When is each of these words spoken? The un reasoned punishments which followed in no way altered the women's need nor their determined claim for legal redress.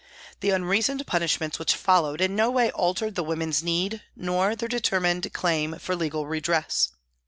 The 0.39 0.51
un 0.51 0.63
reasoned 0.65 1.05
punishments 1.05 1.59
which 1.59 1.75
followed 1.75 2.21
in 2.21 2.35
no 2.35 2.49
way 2.49 2.71
altered 2.71 3.13
the 3.13 3.21
women's 3.23 3.61
need 3.61 4.01
nor 4.15 4.55
their 4.55 4.67
determined 4.67 5.31
claim 5.31 5.77
for 5.77 5.95
legal 5.95 6.25
redress. 6.25 6.89